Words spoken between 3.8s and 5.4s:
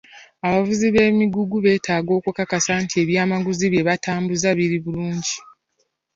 batambuza biri bulungi.